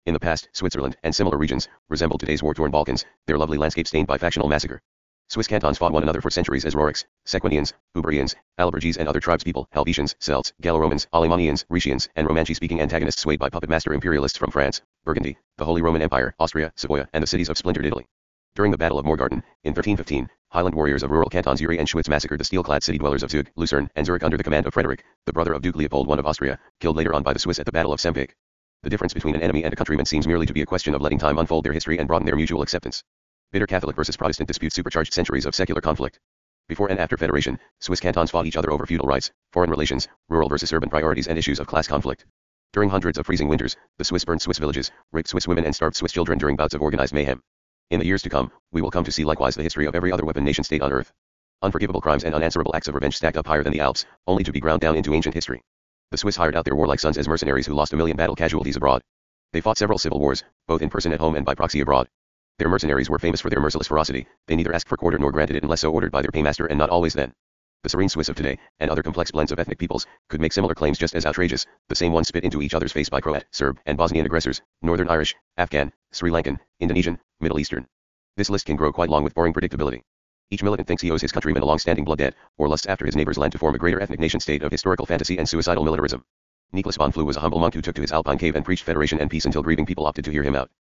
In 0.07 0.15
the 0.15 0.19
past, 0.21 0.49
Switzerland 0.53 0.97
and 1.05 1.15
similar 1.15 1.39
regions 1.39 1.69
resembled 1.89 2.19
today's 2.19 2.43
war-torn 2.43 2.73
Balkans, 2.73 3.05
their 3.27 3.39
lovely 3.39 3.59
landscape 3.59 3.87
stained 3.87 4.09
by 4.09 4.19
factional 4.19 4.49
massacre. 4.49 4.81
Swiss 5.29 5.47
cantons 5.47 5.79
fought 5.79 5.93
one 5.93 6.03
another 6.03 6.21
for 6.21 6.31
centuries 6.31 6.65
as 6.65 6.75
Rorics, 6.75 7.05
Sequanians, 7.25 7.75
Ubrians, 7.97 8.35
Allobroges 8.59 8.97
and 8.97 9.09
other 9.09 9.21
tribespeople, 9.21 9.67
Helvetians, 9.73 10.17
Celts, 10.19 10.53
Gallo-Romans, 10.61 11.07
Alemannians, 11.13 11.65
Rhaetians, 11.71 12.09
and 12.17 12.27
Romanchi-speaking 12.27 12.81
antagonists 12.81 13.23
swayed 13.23 13.39
by 13.39 13.49
puppet 13.49 13.71
master 13.71 13.93
imperialists 13.93 14.37
from 14.39 14.51
France, 14.51 14.83
Burgundy, 15.05 15.39
the 15.59 15.65
Holy 15.65 15.83
Roman 15.83 16.03
Empire, 16.03 16.35
Austria, 16.41 16.73
Savoy, 16.75 17.07
and 17.13 17.23
the 17.23 17.29
cities 17.29 17.49
of 17.49 17.57
splintered 17.57 17.87
Italy. 17.87 18.09
During 18.57 18.73
the 18.73 18.79
Battle 18.79 18.99
of 18.99 19.05
Morgarten, 19.05 19.45
in 19.63 19.75
1315, 19.75 20.29
Highland 20.49 20.75
warriors 20.75 21.05
of 21.05 21.13
rural 21.13 21.31
cantons 21.31 21.61
Uri 21.61 21.79
and 21.79 21.89
Schwyz 21.89 22.09
massacred 22.09 22.41
the 22.41 22.45
steel-clad 22.45 22.83
city 22.83 22.99
dwellers 22.99 23.23
of 23.23 23.31
Zug, 23.31 23.49
Lucerne, 23.55 23.89
and 23.95 24.05
Zurich 24.05 24.25
under 24.25 24.37
the 24.37 24.43
command 24.43 24.67
of 24.67 24.75
Frederick, 24.75 25.05
the 25.25 25.33
brother 25.33 25.53
of 25.53 25.63
Duke 25.63 25.77
Leopold 25.77 26.11
I 26.11 26.19
of 26.19 26.27
Austria, 26.27 26.59
killed 26.81 26.97
later 26.97 27.15
on 27.15 27.23
by 27.23 27.33
the 27.33 27.39
Swiss 27.39 27.61
at 27.61 27.67
the 27.67 27.71
Battle 27.71 27.93
of 27.93 28.01
Sempach. 28.01 28.35
The 28.83 28.91
difference 28.91 29.15
between 29.15 29.37
an 29.37 29.43
enemy 29.43 29.63
and 29.63 29.73
a 29.73 29.77
countryman 29.77 30.05
seems 30.05 30.27
merely 30.27 30.47
to 30.47 30.53
be 30.53 30.63
a 30.63 30.67
question 30.67 30.95
of 30.95 31.01
letting 31.01 31.19
time 31.21 31.39
unfold 31.39 31.65
their 31.65 31.73
history 31.73 31.99
and 31.99 32.09
broaden 32.09 32.27
their 32.27 32.35
mutual 32.35 32.63
acceptance. 32.63 33.05
Bitter 33.53 33.69
Catholic 33.69 33.95
versus 33.95 34.17
Protestant 34.17 34.49
disputes 34.49 34.75
supercharged 34.75 35.15
centuries 35.15 35.47
of 35.47 35.55
secular 35.55 35.81
conflict. 35.81 36.19
Before 36.67 36.91
and 36.91 36.99
after 36.99 37.17
Federation, 37.17 37.57
Swiss 37.79 38.01
cantons 38.01 38.33
fought 38.33 38.47
each 38.47 38.57
other 38.57 38.73
over 38.73 38.85
feudal 38.85 39.07
rights, 39.07 39.31
foreign 39.53 39.71
relations, 39.71 40.09
rural 40.29 40.49
versus 40.49 40.73
urban 40.73 40.91
priorities 40.91 41.29
and 41.29 41.39
issues 41.39 41.61
of 41.61 41.69
class 41.69 41.87
conflict. 41.87 42.27
During 42.73 42.91
hundreds 42.91 43.17
of 43.17 43.27
freezing 43.27 43.47
winters, 43.47 43.77
the 43.99 44.05
Swiss 44.05 44.25
burned 44.25 44.43
Swiss 44.43 44.59
villages, 44.59 44.91
raped 45.13 45.29
Swiss 45.29 45.47
women 45.47 45.65
and 45.65 45.75
starved 45.75 45.95
Swiss 45.95 46.13
children 46.13 46.39
during 46.39 46.57
bouts 46.57 46.75
of 46.75 46.83
organized 46.83 47.15
mayhem. 47.15 47.43
In 47.91 47.99
the 47.99 48.07
years 48.07 48.23
to 48.23 48.29
come, 48.31 48.53
we 48.71 48.81
will 48.81 48.93
come 48.93 49.03
to 49.03 49.11
see 49.11 49.25
likewise 49.25 49.57
the 49.57 49.65
history 49.65 49.85
of 49.85 49.97
every 49.97 50.13
other 50.13 50.25
weapon 50.25 50.45
nation 50.45 50.63
state 50.63 50.81
on 50.81 50.93
earth. 50.93 51.13
Unforgivable 51.61 52.01
crimes 52.01 52.23
and 52.23 52.37
unanswerable 52.37 52.75
acts 52.75 52.87
of 52.87 52.95
revenge 52.95 53.17
stacked 53.17 53.37
up 53.37 53.49
higher 53.49 53.65
than 53.65 53.73
the 53.73 53.81
Alps, 53.81 54.07
only 54.29 54.45
to 54.45 54.53
be 54.53 54.61
ground 54.61 54.81
down 54.81 54.95
into 54.95 55.13
ancient 55.13 55.35
history. 55.35 55.61
The 56.13 56.17
Swiss 56.17 56.37
hired 56.37 56.55
out 56.55 56.65
their 56.65 56.77
warlike 56.77 57.01
sons 57.01 57.19
as 57.19 57.27
mercenaries 57.27 57.67
who 57.67 57.75
lost 57.75 57.93
a 57.93 57.97
million 57.97 58.17
battle 58.17 58.37
casualties 58.37 58.77
abroad. 58.77 59.03
They 59.53 59.61
fought 59.61 59.77
several 59.77 59.99
civil 59.99 60.21
wars, 60.21 60.45
both 60.69 60.83
in 60.83 60.89
person 60.89 61.13
at 61.13 61.19
home 61.19 61.35
and 61.35 61.45
by 61.45 61.57
proxy 61.57 61.81
abroad. 61.81 62.09
Their 62.59 62.69
mercenaries 62.69 63.11
were 63.11 63.19
famous 63.19 63.41
for 63.41 63.51
their 63.51 63.61
merciless 63.61 63.89
ferocity, 63.89 64.29
they 64.47 64.55
neither 64.55 64.73
asked 64.73 64.89
for 64.89 64.97
quarter 64.97 65.19
nor 65.19 65.33
granted 65.33 65.57
it 65.57 65.65
unless 65.65 65.81
so 65.81 65.91
ordered 65.91 66.13
by 66.13 66.23
their 66.23 66.31
paymaster 66.31 66.67
and 66.67 66.79
not 66.79 66.91
always 66.91 67.15
then. 67.15 67.33
The 67.83 67.89
serene 67.89 68.11
Swiss 68.11 68.29
of 68.29 68.37
today, 68.37 68.59
and 68.79 68.91
other 68.91 69.03
complex 69.03 69.31
blends 69.31 69.53
of 69.53 69.59
ethnic 69.59 69.79
peoples, 69.79 70.07
could 70.29 70.41
make 70.41 70.53
similar 70.53 70.75
claims 70.75 70.99
just 70.99 71.15
as 71.15 71.25
outrageous, 71.25 71.67
the 71.89 71.95
same 71.95 72.13
ones 72.13 72.29
spit 72.29 72.45
into 72.45 72.61
each 72.61 72.75
other's 72.75 72.93
face 72.93 73.09
by 73.09 73.23
Croat, 73.23 73.47
Serb, 73.53 73.79
and 73.87 73.97
Bosnian 73.97 74.27
aggressors, 74.27 74.61
Northern 74.83 75.09
Irish, 75.09 75.35
Afghan, 75.57 75.91
Sri 76.13 76.31
Lankan, 76.31 76.61
Indonesian, 76.81 77.19
Middle 77.41 77.59
Eastern. 77.59 77.87
This 78.37 78.51
list 78.51 78.67
can 78.67 78.77
grow 78.77 78.93
quite 78.93 79.09
long 79.09 79.25
with 79.25 79.35
boring 79.35 79.55
predictability. 79.55 80.03
Each 80.51 80.63
militant 80.63 80.89
thinks 80.89 81.01
he 81.01 81.11
owes 81.11 81.23
his 81.23 81.33
countrymen 81.33 81.63
a 81.63 81.67
long-standing 81.67 82.05
blood 82.05 82.19
debt, 82.19 82.35
or 82.59 82.69
lusts 82.69 82.87
after 82.87 83.07
his 83.07 83.17
neighbor's 83.17 83.39
land 83.39 83.53
to 83.53 83.59
form 83.59 83.75
a 83.75 83.79
greater 83.79 84.03
ethnic 84.03 84.21
nation-state 84.21 84.63
of 84.63 84.71
historical 84.71 85.07
fantasy 85.07 85.39
and 85.39 85.49
suicidal 85.49 85.83
militarism. 85.83 86.23
Nicholas 86.75 86.97
von 86.97 87.13
Flue 87.13 87.25
was 87.25 87.39
a 87.39 87.41
humble 87.41 87.61
monk 87.61 87.73
who 87.73 87.81
took 87.81 87.95
to 87.95 88.03
his 88.03 88.13
alpine 88.13 88.37
cave 88.37 88.57
and 88.57 88.65
preached 88.65 88.85
federation 88.85 89.19
and 89.21 89.31
peace 89.31 89.47
until 89.47 89.63
grieving 89.63 89.87
people 89.87 90.07
opted 90.07 90.27
to 90.27 90.31
hear 90.31 90.43
him 90.43 90.55
out. 90.55 90.71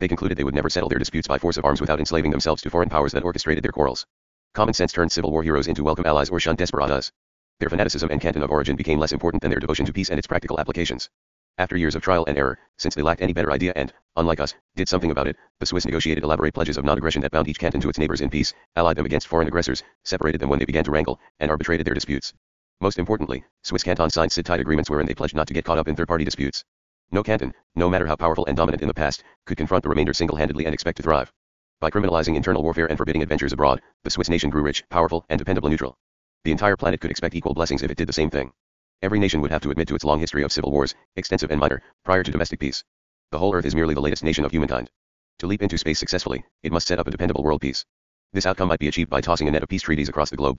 They 0.00 0.08
concluded 0.08 0.36
they 0.36 0.44
would 0.44 0.56
never 0.56 0.70
settle 0.70 0.88
their 0.88 0.98
disputes 0.98 1.28
by 1.28 1.38
force 1.38 1.56
of 1.56 1.64
arms 1.64 1.80
without 1.80 2.00
enslaving 2.00 2.32
themselves 2.32 2.62
to 2.62 2.70
foreign 2.70 2.88
powers 2.88 3.12
that 3.12 3.22
orchestrated 3.22 3.62
their 3.62 3.70
quarrels. 3.70 4.06
Common 4.54 4.74
sense 4.74 4.92
turned 4.92 5.12
civil 5.12 5.30
war 5.30 5.42
heroes 5.42 5.68
into 5.68 5.84
welcome 5.84 6.06
allies 6.06 6.30
or 6.30 6.40
shunned 6.40 6.58
desperados. 6.58 7.12
Their 7.60 7.70
fanaticism 7.70 8.10
and 8.10 8.20
canton 8.20 8.42
of 8.42 8.50
origin 8.50 8.76
became 8.76 8.98
less 8.98 9.12
important 9.12 9.42
than 9.42 9.50
their 9.50 9.60
devotion 9.60 9.86
to 9.86 9.92
peace 9.92 10.10
and 10.10 10.18
its 10.18 10.26
practical 10.26 10.58
applications. 10.58 11.08
After 11.58 11.76
years 11.76 11.96
of 11.96 12.02
trial 12.02 12.24
and 12.26 12.38
error, 12.38 12.58
since 12.76 12.94
they 12.94 13.02
lacked 13.02 13.20
any 13.20 13.32
better 13.32 13.50
idea 13.50 13.72
and, 13.74 13.92
unlike 14.14 14.38
us, 14.38 14.54
did 14.76 14.88
something 14.88 15.10
about 15.10 15.26
it, 15.26 15.36
the 15.58 15.66
Swiss 15.66 15.84
negotiated 15.84 16.22
elaborate 16.22 16.54
pledges 16.54 16.76
of 16.76 16.84
non-aggression 16.84 17.22
that 17.22 17.32
bound 17.32 17.48
each 17.48 17.58
canton 17.58 17.80
to 17.80 17.88
its 17.88 17.98
neighbors 17.98 18.20
in 18.20 18.30
peace, 18.30 18.54
allied 18.76 18.96
them 18.96 19.06
against 19.06 19.26
foreign 19.26 19.48
aggressors, 19.48 19.82
separated 20.04 20.40
them 20.40 20.48
when 20.48 20.60
they 20.60 20.64
began 20.64 20.84
to 20.84 20.92
wrangle, 20.92 21.18
and 21.40 21.50
arbitrated 21.50 21.84
their 21.84 21.94
disputes. 21.94 22.32
Most 22.80 22.98
importantly, 22.98 23.44
Swiss 23.64 23.82
cantons 23.82 24.14
signed 24.14 24.30
sit-tight 24.30 24.60
agreements 24.60 24.88
wherein 24.88 25.06
they 25.06 25.14
pledged 25.14 25.34
not 25.34 25.48
to 25.48 25.54
get 25.54 25.64
caught 25.64 25.78
up 25.78 25.88
in 25.88 25.96
third-party 25.96 26.24
disputes. 26.24 26.64
No 27.10 27.24
canton, 27.24 27.54
no 27.74 27.90
matter 27.90 28.06
how 28.06 28.14
powerful 28.14 28.46
and 28.46 28.56
dominant 28.56 28.82
in 28.82 28.88
the 28.88 28.94
past, 28.94 29.24
could 29.44 29.56
confront 29.56 29.82
the 29.82 29.88
remainder 29.88 30.14
single-handedly 30.14 30.64
and 30.64 30.74
expect 30.74 30.98
to 30.98 31.02
thrive. 31.02 31.32
By 31.80 31.90
criminalizing 31.90 32.34
internal 32.34 32.64
warfare 32.64 32.86
and 32.86 32.98
forbidding 32.98 33.22
adventures 33.22 33.52
abroad, 33.52 33.80
the 34.02 34.10
Swiss 34.10 34.28
nation 34.28 34.50
grew 34.50 34.62
rich, 34.62 34.82
powerful, 34.90 35.24
and 35.28 35.38
dependable 35.38 35.68
neutral. 35.68 35.96
The 36.42 36.50
entire 36.50 36.76
planet 36.76 37.00
could 37.00 37.12
expect 37.12 37.36
equal 37.36 37.54
blessings 37.54 37.84
if 37.84 37.90
it 37.92 37.96
did 37.96 38.08
the 38.08 38.12
same 38.12 38.30
thing. 38.30 38.52
Every 39.00 39.20
nation 39.20 39.40
would 39.42 39.52
have 39.52 39.62
to 39.62 39.70
admit 39.70 39.86
to 39.86 39.94
its 39.94 40.02
long 40.02 40.18
history 40.18 40.42
of 40.42 40.50
civil 40.50 40.72
wars, 40.72 40.96
extensive 41.14 41.52
and 41.52 41.60
minor, 41.60 41.80
prior 42.04 42.24
to 42.24 42.32
domestic 42.32 42.58
peace. 42.58 42.82
The 43.30 43.38
whole 43.38 43.54
earth 43.54 43.64
is 43.64 43.76
merely 43.76 43.94
the 43.94 44.00
latest 44.00 44.24
nation 44.24 44.44
of 44.44 44.50
humankind. 44.50 44.90
To 45.38 45.46
leap 45.46 45.62
into 45.62 45.78
space 45.78 46.00
successfully, 46.00 46.44
it 46.64 46.72
must 46.72 46.88
set 46.88 46.98
up 46.98 47.06
a 47.06 47.12
dependable 47.12 47.44
world 47.44 47.60
peace. 47.60 47.84
This 48.32 48.44
outcome 48.44 48.66
might 48.66 48.80
be 48.80 48.88
achieved 48.88 49.08
by 49.08 49.20
tossing 49.20 49.46
a 49.46 49.52
net 49.52 49.62
of 49.62 49.68
peace 49.68 49.82
treaties 49.82 50.08
across 50.08 50.30
the 50.30 50.36
globe. 50.36 50.58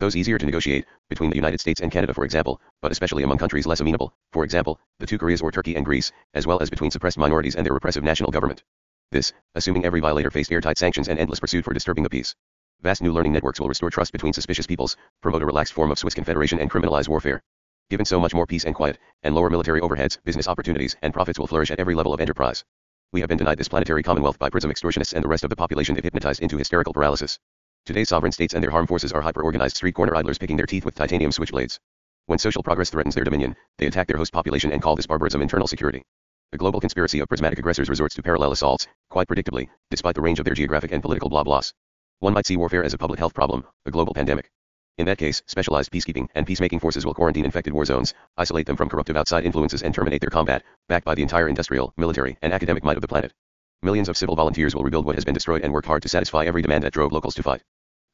Those 0.00 0.16
easier 0.16 0.36
to 0.36 0.44
negotiate, 0.44 0.84
between 1.08 1.30
the 1.30 1.36
United 1.36 1.60
States 1.60 1.80
and 1.80 1.90
Canada 1.90 2.12
for 2.12 2.26
example, 2.26 2.60
but 2.82 2.92
especially 2.92 3.22
among 3.22 3.38
countries 3.38 3.66
less 3.66 3.80
amenable, 3.80 4.12
for 4.32 4.44
example, 4.44 4.78
the 4.98 5.06
two 5.06 5.16
Koreas 5.16 5.40
or 5.40 5.50
Turkey 5.50 5.76
and 5.76 5.86
Greece, 5.86 6.12
as 6.34 6.46
well 6.46 6.60
as 6.60 6.68
between 6.68 6.90
suppressed 6.90 7.16
minorities 7.16 7.56
and 7.56 7.64
their 7.64 7.72
repressive 7.72 8.04
national 8.04 8.30
government. 8.30 8.62
This, 9.10 9.32
assuming 9.54 9.86
every 9.86 10.00
violator 10.00 10.30
faced 10.30 10.52
airtight 10.52 10.76
sanctions 10.76 11.08
and 11.08 11.18
endless 11.18 11.40
pursuit 11.40 11.64
for 11.64 11.72
disturbing 11.72 12.04
the 12.04 12.10
peace. 12.10 12.34
Vast 12.82 13.00
new 13.00 13.10
learning 13.10 13.32
networks 13.32 13.58
will 13.58 13.68
restore 13.68 13.88
trust 13.88 14.12
between 14.12 14.34
suspicious 14.34 14.66
peoples, 14.66 14.96
promote 15.22 15.42
a 15.42 15.46
relaxed 15.46 15.72
form 15.72 15.90
of 15.90 15.98
Swiss 15.98 16.14
confederation 16.14 16.58
and 16.58 16.70
criminalize 16.70 17.08
warfare. 17.08 17.42
Given 17.88 18.04
so 18.04 18.20
much 18.20 18.34
more 18.34 18.46
peace 18.46 18.64
and 18.64 18.74
quiet, 18.74 18.98
and 19.22 19.34
lower 19.34 19.48
military 19.48 19.80
overheads, 19.80 20.18
business 20.24 20.46
opportunities 20.46 20.94
and 21.00 21.14
profits 21.14 21.38
will 21.38 21.46
flourish 21.46 21.70
at 21.70 21.80
every 21.80 21.94
level 21.94 22.12
of 22.12 22.20
enterprise. 22.20 22.64
We 23.10 23.20
have 23.20 23.30
been 23.30 23.38
denied 23.38 23.56
this 23.56 23.68
planetary 23.68 24.02
commonwealth 24.02 24.38
by 24.38 24.50
prism 24.50 24.70
extortionists 24.70 25.14
and 25.14 25.24
the 25.24 25.28
rest 25.28 25.42
of 25.42 25.48
the 25.48 25.56
population 25.56 25.94
they've 25.94 26.04
hypnotized 26.04 26.42
into 26.42 26.58
hysterical 26.58 26.92
paralysis. 26.92 27.38
Today's 27.86 28.10
sovereign 28.10 28.32
states 28.32 28.52
and 28.52 28.62
their 28.62 28.72
armed 28.72 28.88
forces 28.88 29.12
are 29.12 29.22
hyper-organized 29.22 29.76
street 29.76 29.94
corner 29.94 30.14
idlers 30.14 30.36
picking 30.36 30.58
their 30.58 30.66
teeth 30.66 30.84
with 30.84 30.94
titanium 30.94 31.30
switchblades. 31.30 31.78
When 32.26 32.38
social 32.38 32.62
progress 32.62 32.90
threatens 32.90 33.14
their 33.14 33.24
dominion, 33.24 33.56
they 33.78 33.86
attack 33.86 34.06
their 34.06 34.18
host 34.18 34.34
population 34.34 34.70
and 34.70 34.82
call 34.82 34.96
this 34.96 35.06
barbarism 35.06 35.40
internal 35.40 35.66
security. 35.66 36.02
The 36.50 36.56
global 36.56 36.80
conspiracy 36.80 37.20
of 37.20 37.28
prismatic 37.28 37.58
aggressors 37.58 37.90
resorts 37.90 38.14
to 38.14 38.22
parallel 38.22 38.52
assaults, 38.52 38.88
quite 39.10 39.28
predictably, 39.28 39.68
despite 39.90 40.14
the 40.14 40.22
range 40.22 40.38
of 40.38 40.46
their 40.46 40.54
geographic 40.54 40.92
and 40.92 41.02
political 41.02 41.28
blah 41.28 41.44
blahs. 41.44 41.74
One 42.20 42.32
might 42.32 42.46
see 42.46 42.56
warfare 42.56 42.82
as 42.82 42.94
a 42.94 42.98
public 42.98 43.18
health 43.18 43.34
problem, 43.34 43.66
a 43.84 43.90
global 43.90 44.14
pandemic. 44.14 44.50
In 44.96 45.04
that 45.04 45.18
case, 45.18 45.42
specialized 45.46 45.92
peacekeeping 45.92 46.26
and 46.34 46.46
peacemaking 46.46 46.80
forces 46.80 47.04
will 47.04 47.12
quarantine 47.12 47.44
infected 47.44 47.74
war 47.74 47.84
zones, 47.84 48.14
isolate 48.38 48.64
them 48.64 48.76
from 48.76 48.88
corruptive 48.88 49.16
outside 49.18 49.44
influences 49.44 49.82
and 49.82 49.94
terminate 49.94 50.22
their 50.22 50.30
combat, 50.30 50.64
backed 50.88 51.04
by 51.04 51.14
the 51.14 51.22
entire 51.22 51.50
industrial, 51.50 51.92
military, 51.98 52.38
and 52.40 52.54
academic 52.54 52.82
might 52.82 52.96
of 52.96 53.02
the 53.02 53.08
planet. 53.08 53.34
Millions 53.82 54.08
of 54.08 54.16
civil 54.16 54.34
volunteers 54.34 54.74
will 54.74 54.84
rebuild 54.84 55.04
what 55.04 55.16
has 55.16 55.26
been 55.26 55.34
destroyed 55.34 55.62
and 55.62 55.72
work 55.74 55.84
hard 55.84 56.00
to 56.00 56.08
satisfy 56.08 56.46
every 56.46 56.62
demand 56.62 56.82
that 56.82 56.94
drove 56.94 57.12
locals 57.12 57.34
to 57.34 57.42
fight. 57.42 57.62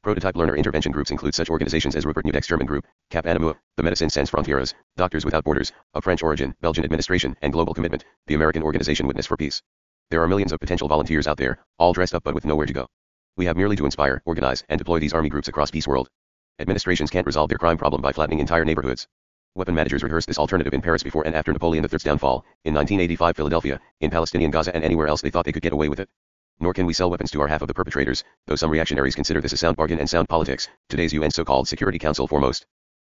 Prototype 0.05 0.35
learner 0.35 0.55
intervention 0.55 0.91
groups 0.91 1.09
include 1.09 1.33
such 1.33 1.49
organizations 1.49 1.95
as 1.95 2.05
Rupert 2.05 2.25
Neudeck's 2.27 2.45
German 2.45 2.67
group, 2.67 2.85
Cap 3.09 3.25
Anamur, 3.25 3.55
the 3.75 3.81
Médecins 3.81 4.11
Sans 4.11 4.29
Frontières, 4.29 4.75
Doctors 4.97 5.25
Without 5.25 5.43
Borders, 5.43 5.71
of 5.95 6.03
French 6.03 6.21
origin, 6.21 6.53
Belgian 6.61 6.85
administration, 6.85 7.35
and 7.41 7.51
global 7.51 7.73
commitment, 7.73 8.05
the 8.27 8.35
American 8.35 8.61
organization 8.61 9.07
Witness 9.07 9.25
for 9.25 9.35
Peace. 9.35 9.63
There 10.11 10.21
are 10.21 10.27
millions 10.27 10.51
of 10.51 10.59
potential 10.59 10.87
volunteers 10.87 11.25
out 11.25 11.37
there, 11.37 11.57
all 11.79 11.91
dressed 11.91 12.13
up 12.13 12.23
but 12.23 12.35
with 12.35 12.45
nowhere 12.45 12.67
to 12.67 12.73
go. 12.73 12.85
We 13.35 13.45
have 13.45 13.57
merely 13.57 13.75
to 13.77 13.85
inspire, 13.85 14.21
organize, 14.25 14.63
and 14.69 14.77
deploy 14.77 14.99
these 14.99 15.13
army 15.13 15.29
groups 15.29 15.47
across 15.47 15.71
peace 15.71 15.87
world. 15.87 16.07
Administrations 16.59 17.09
can't 17.09 17.25
resolve 17.25 17.49
their 17.49 17.57
crime 17.57 17.79
problem 17.79 18.03
by 18.03 18.11
flattening 18.11 18.37
entire 18.37 18.63
neighborhoods. 18.63 19.07
Weapon 19.55 19.73
managers 19.73 20.03
rehearsed 20.03 20.27
this 20.27 20.37
alternative 20.37 20.75
in 20.75 20.81
Paris 20.83 21.01
before 21.01 21.25
and 26.57 26.63
after 26.63 26.63
Napoleon 26.63 26.63
III's 26.63 26.63
downfall, 26.63 26.63
in 26.63 26.63
1985 26.63 26.63
Philadelphia, 26.63 26.63
in 26.63 26.63
Palestinian 26.63 26.63
Gaza 26.63 26.63
and 26.63 26.63
anywhere 26.63 26.63
else 26.63 26.63
they 26.63 26.63
thought 26.63 26.63
they 26.63 26.63
could 26.63 26.63
get 26.63 26.63
away 26.63 26.63
with 26.63 26.63
it. 26.63 26.63
Nor 26.63 26.73
can 26.73 26.85
we 26.85 26.93
sell 26.93 27.09
weapons 27.09 27.31
to 27.31 27.41
our 27.41 27.47
half 27.47 27.61
of 27.61 27.67
the 27.67 27.73
perpetrators, 27.73 28.23
though 28.47 28.55
some 28.55 28.71
reactionaries 28.71 29.15
consider 29.15 29.41
this 29.41 29.53
a 29.53 29.57
sound 29.57 29.77
bargain 29.77 29.99
and 29.99 30.09
sound 30.09 30.29
politics, 30.29 30.69
today's 30.89 31.13
UN 31.13 31.31
so-called 31.31 31.67
Security 31.67 31.99
Council 31.99 32.27
foremost. 32.27 32.65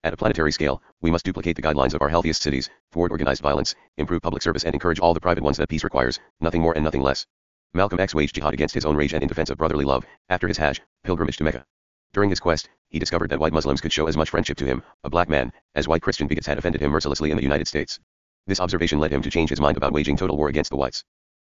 At 0.04 0.12
a 0.12 0.16
planetary 0.16 0.52
scale, 0.52 0.83
we 1.00 1.11
must 1.11 1.25
duplicate 1.25 1.57
the 1.57 1.62
guidelines 1.62 1.95
of 1.95 2.02
our 2.02 2.09
healthiest 2.09 2.42
cities, 2.42 2.68
thwart 2.92 3.11
organized 3.11 3.42
violence, 3.42 3.75
improve 3.97 4.23
public 4.23 4.42
service 4.42 4.64
and 4.64 4.75
encourage 4.75 5.00
all 5.00 5.14
the 5.14 5.21
private 5.21 5.42
ones 5.42 5.57
that 5.57 5.68
peace 5.68 5.85
requires, 5.85 6.21
nothing 6.40 6.61
more 6.61 6.75
and 6.75 6.85
nothing 6.85 7.02
less. 7.02 7.26
Malcolm 7.73 8.00
X 8.00 8.14
waged 8.14 8.35
jihad 8.35 8.54
against 8.54 8.75
his 8.75 8.85
own 8.85 8.97
rage 8.97 9.14
and 9.14 9.23
in 9.23 9.28
defense 9.28 9.50
of 9.50 9.59
brotherly 9.59 9.85
love, 9.85 10.07
after 10.28 10.47
his 10.47 10.59
Hajj, 10.59 10.83
pilgrimage 11.02 11.37
to 11.38 11.45
Mecca. 11.45 11.66
During 12.12 12.30
his 12.30 12.38
quest, 12.38 12.68
he 12.88 12.99
discovered 12.99 13.30
that 13.30 13.40
white 13.40 13.52
Muslims 13.52 13.80
could 13.80 13.92
show 13.92 14.07
as 14.07 14.16
much 14.16 14.30
friendship 14.30 14.57
to 14.59 14.66
him, 14.66 14.83
a 15.02 15.11
black 15.11 15.28
man, 15.28 15.52
as 15.75 15.88
white 15.88 16.02
Christian 16.02 16.28
bigots 16.28 16.47
had 16.47 16.59
offended 16.59 16.80
him 16.80 16.92
mercilessly 16.92 17.30
in 17.30 17.37
the 17.37 17.42
United 17.42 17.66
States. 17.66 17.99
This 18.47 18.61
observation 18.61 19.00
led 19.00 19.11
him 19.11 19.23
to 19.23 19.30
change 19.30 19.50
his 19.50 19.61
mind 19.61 19.76
about 19.76 19.92
waging 19.92 20.16
total 20.16 20.37
war 20.37 20.49
against 20.49 20.71
the 20.71 20.76
whites. 20.76 21.02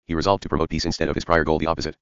He 0.09 0.15
resolved 0.15 0.41
to 0.41 0.49
promote 0.49 0.71
peace 0.71 0.85
instead 0.85 1.07
of 1.07 1.13
his 1.13 1.23
prior 1.23 1.43
goal 1.43 1.59
the 1.59 1.67
opposite. 1.67 1.95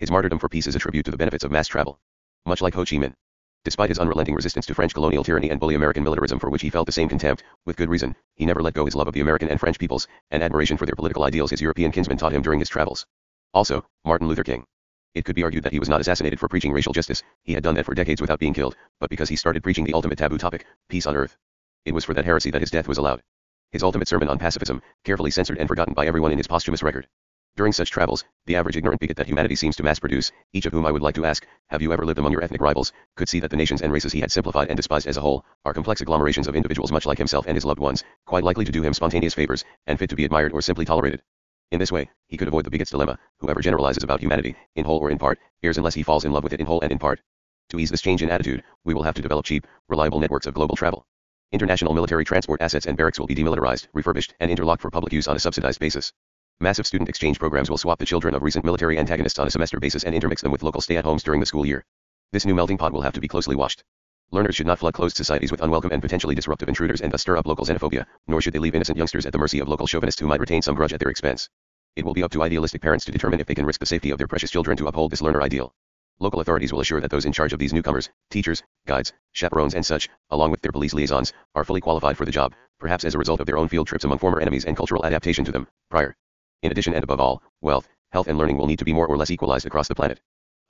His 0.00 0.10
martyrdom 0.10 0.40
for 0.40 0.48
peace 0.48 0.66
is 0.66 0.74
a 0.74 0.80
tribute 0.80 1.04
to 1.04 1.12
the 1.12 1.16
benefits 1.16 1.44
of 1.44 1.52
mass 1.52 1.68
travel. 1.68 2.00
Much 2.44 2.60
like 2.60 2.74
Ho 2.74 2.84
Chi 2.84 2.96
Minh. 2.96 3.14
Despite 3.62 3.88
his 3.88 4.00
unrelenting 4.00 4.34
resistance 4.34 4.66
to 4.66 4.74
French 4.74 4.92
colonial 4.94 5.22
tyranny 5.22 5.48
and 5.48 5.60
bully 5.60 5.76
American 5.76 6.02
militarism 6.02 6.40
for 6.40 6.50
which 6.50 6.62
he 6.62 6.70
felt 6.70 6.86
the 6.86 6.92
same 6.92 7.08
contempt, 7.08 7.44
with 7.64 7.76
good 7.76 7.88
reason, 7.88 8.16
he 8.34 8.44
never 8.44 8.64
let 8.64 8.74
go 8.74 8.84
his 8.84 8.96
love 8.96 9.06
of 9.06 9.14
the 9.14 9.20
American 9.20 9.48
and 9.48 9.60
French 9.60 9.78
peoples, 9.78 10.08
and 10.32 10.42
admiration 10.42 10.76
for 10.76 10.86
their 10.86 10.96
political 10.96 11.22
ideals 11.22 11.52
his 11.52 11.60
European 11.60 11.92
kinsmen 11.92 12.18
taught 12.18 12.32
him 12.32 12.42
during 12.42 12.58
his 12.58 12.68
travels. 12.68 13.06
Also, 13.54 13.86
Martin 14.04 14.26
Luther 14.26 14.42
King. 14.42 14.66
It 15.14 15.24
could 15.24 15.36
be 15.36 15.44
argued 15.44 15.62
that 15.62 15.72
he 15.72 15.78
was 15.78 15.88
not 15.88 16.00
assassinated 16.00 16.40
for 16.40 16.48
preaching 16.48 16.72
racial 16.72 16.92
justice, 16.92 17.22
he 17.44 17.52
had 17.52 17.62
done 17.62 17.76
that 17.76 17.86
for 17.86 17.94
decades 17.94 18.20
without 18.20 18.40
being 18.40 18.54
killed, 18.54 18.74
but 18.98 19.08
because 19.08 19.28
he 19.28 19.36
started 19.36 19.62
preaching 19.62 19.84
the 19.84 19.94
ultimate 19.94 20.18
taboo 20.18 20.36
topic, 20.36 20.66
peace 20.88 21.06
on 21.06 21.14
earth. 21.14 21.36
It 21.84 21.94
was 21.94 22.04
for 22.04 22.14
that 22.14 22.24
heresy 22.24 22.50
that 22.50 22.62
his 22.62 22.72
death 22.72 22.88
was 22.88 22.98
allowed. 22.98 23.22
His 23.70 23.84
ultimate 23.84 24.08
sermon 24.08 24.28
on 24.28 24.40
pacifism, 24.40 24.82
carefully 25.04 25.30
censored 25.30 25.58
and 25.58 25.68
forgotten 25.68 25.94
by 25.94 26.08
everyone 26.08 26.32
in 26.32 26.38
his 26.38 26.48
posthumous 26.48 26.82
record. 26.82 27.06
During 27.54 27.72
such 27.72 27.90
travels, 27.90 28.24
the 28.46 28.56
average 28.56 28.78
ignorant 28.78 28.98
bigot 28.98 29.18
that 29.18 29.26
humanity 29.26 29.56
seems 29.56 29.76
to 29.76 29.82
mass 29.82 29.98
produce, 29.98 30.32
each 30.54 30.64
of 30.64 30.72
whom 30.72 30.86
I 30.86 30.90
would 30.90 31.02
like 31.02 31.16
to 31.16 31.26
ask, 31.26 31.46
have 31.68 31.82
you 31.82 31.92
ever 31.92 32.06
lived 32.06 32.18
among 32.18 32.32
your 32.32 32.42
ethnic 32.42 32.62
rivals, 32.62 32.94
could 33.14 33.28
see 33.28 33.40
that 33.40 33.50
the 33.50 33.58
nations 33.58 33.82
and 33.82 33.92
races 33.92 34.10
he 34.10 34.20
had 34.20 34.32
simplified 34.32 34.68
and 34.68 34.76
despised 34.78 35.06
as 35.06 35.18
a 35.18 35.20
whole, 35.20 35.44
are 35.66 35.74
complex 35.74 36.00
agglomerations 36.00 36.48
of 36.48 36.56
individuals 36.56 36.90
much 36.90 37.04
like 37.04 37.18
himself 37.18 37.46
and 37.46 37.54
his 37.54 37.66
loved 37.66 37.78
ones, 37.78 38.04
quite 38.24 38.42
likely 38.42 38.64
to 38.64 38.72
do 38.72 38.82
him 38.82 38.94
spontaneous 38.94 39.34
favors, 39.34 39.66
and 39.86 39.98
fit 39.98 40.08
to 40.08 40.16
be 40.16 40.24
admired 40.24 40.52
or 40.54 40.62
simply 40.62 40.86
tolerated. 40.86 41.22
In 41.70 41.78
this 41.78 41.92
way, 41.92 42.08
he 42.26 42.38
could 42.38 42.48
avoid 42.48 42.64
the 42.64 42.70
bigot's 42.70 42.90
dilemma, 42.90 43.18
whoever 43.40 43.60
generalizes 43.60 44.02
about 44.02 44.20
humanity, 44.20 44.56
in 44.74 44.86
whole 44.86 44.98
or 44.98 45.10
in 45.10 45.18
part, 45.18 45.38
errs 45.62 45.76
unless 45.76 45.94
he 45.94 46.02
falls 46.02 46.24
in 46.24 46.32
love 46.32 46.44
with 46.44 46.54
it 46.54 46.60
in 46.60 46.66
whole 46.66 46.80
and 46.80 46.90
in 46.90 46.98
part. 46.98 47.20
To 47.68 47.78
ease 47.78 47.90
this 47.90 48.00
change 48.00 48.22
in 48.22 48.30
attitude, 48.30 48.64
we 48.84 48.94
will 48.94 49.02
have 49.02 49.14
to 49.16 49.22
develop 49.22 49.44
cheap, 49.44 49.66
reliable 49.88 50.20
networks 50.20 50.46
of 50.46 50.54
global 50.54 50.74
travel. 50.74 51.06
International 51.52 51.92
military 51.92 52.24
transport 52.24 52.62
assets 52.62 52.86
and 52.86 52.96
barracks 52.96 53.18
will 53.18 53.26
be 53.26 53.34
demilitarized, 53.34 53.88
refurbished, 53.92 54.32
and 54.40 54.50
interlocked 54.50 54.80
for 54.80 54.90
public 54.90 55.12
use 55.12 55.28
on 55.28 55.36
a 55.36 55.38
subsidized 55.38 55.80
basis. 55.80 56.14
Massive 56.62 56.86
student 56.86 57.08
exchange 57.08 57.40
programs 57.40 57.68
will 57.68 57.76
swap 57.76 57.98
the 57.98 58.06
children 58.06 58.36
of 58.36 58.42
recent 58.44 58.64
military 58.64 58.96
antagonists 58.96 59.40
on 59.40 59.48
a 59.48 59.50
semester 59.50 59.80
basis 59.80 60.04
and 60.04 60.14
intermix 60.14 60.42
them 60.42 60.52
with 60.52 60.62
local 60.62 60.80
stay-at-homes 60.80 61.24
during 61.24 61.40
the 61.40 61.46
school 61.46 61.66
year. 61.66 61.84
This 62.30 62.46
new 62.46 62.54
melting 62.54 62.78
pot 62.78 62.92
will 62.92 63.02
have 63.02 63.14
to 63.14 63.20
be 63.20 63.26
closely 63.26 63.56
watched. 63.56 63.82
Learners 64.30 64.54
should 64.54 64.68
not 64.68 64.78
flood 64.78 64.94
closed 64.94 65.16
societies 65.16 65.50
with 65.50 65.60
unwelcome 65.60 65.90
and 65.90 66.00
potentially 66.00 66.36
disruptive 66.36 66.68
intruders 66.68 67.00
and 67.00 67.12
thus 67.12 67.22
stir 67.22 67.36
up 67.36 67.48
local 67.48 67.66
xenophobia, 67.66 68.06
nor 68.28 68.40
should 68.40 68.52
they 68.52 68.60
leave 68.60 68.76
innocent 68.76 68.96
youngsters 68.96 69.26
at 69.26 69.32
the 69.32 69.40
mercy 69.40 69.58
of 69.58 69.66
local 69.66 69.88
chauvinists 69.88 70.20
who 70.20 70.28
might 70.28 70.38
retain 70.38 70.62
some 70.62 70.76
grudge 70.76 70.92
at 70.92 71.00
their 71.00 71.10
expense. 71.10 71.48
It 71.96 72.04
will 72.04 72.14
be 72.14 72.22
up 72.22 72.30
to 72.30 72.44
idealistic 72.44 72.80
parents 72.80 73.04
to 73.06 73.12
determine 73.12 73.40
if 73.40 73.48
they 73.48 73.56
can 73.56 73.66
risk 73.66 73.80
the 73.80 73.86
safety 73.86 74.10
of 74.10 74.18
their 74.18 74.28
precious 74.28 74.52
children 74.52 74.76
to 74.76 74.86
uphold 74.86 75.10
this 75.10 75.20
learner 75.20 75.42
ideal. 75.42 75.74
Local 76.20 76.38
authorities 76.38 76.72
will 76.72 76.80
assure 76.80 77.00
that 77.00 77.10
those 77.10 77.24
in 77.24 77.32
charge 77.32 77.52
of 77.52 77.58
these 77.58 77.72
newcomers, 77.72 78.08
teachers, 78.30 78.62
guides, 78.86 79.12
chaperones 79.32 79.74
and 79.74 79.84
such, 79.84 80.08
along 80.30 80.52
with 80.52 80.60
their 80.60 80.70
police 80.70 80.94
liaisons, 80.94 81.32
are 81.56 81.64
fully 81.64 81.80
qualified 81.80 82.16
for 82.16 82.24
the 82.24 82.30
job, 82.30 82.54
perhaps 82.78 83.04
as 83.04 83.16
a 83.16 83.18
result 83.18 83.40
of 83.40 83.46
their 83.46 83.58
own 83.58 83.66
field 83.66 83.88
trips 83.88 84.04
among 84.04 84.18
former 84.18 84.38
enemies 84.38 84.64
and 84.64 84.76
cultural 84.76 85.04
adaptation 85.04 85.44
to 85.44 85.50
them, 85.50 85.66
prior. 85.90 86.14
In 86.62 86.70
addition 86.70 86.94
and 86.94 87.02
above 87.02 87.18
all, 87.18 87.42
wealth, 87.60 87.88
health 88.12 88.28
and 88.28 88.38
learning 88.38 88.56
will 88.56 88.68
need 88.68 88.78
to 88.78 88.84
be 88.84 88.92
more 88.92 89.08
or 89.08 89.16
less 89.16 89.32
equalized 89.32 89.66
across 89.66 89.88
the 89.88 89.96
planet. 89.96 90.20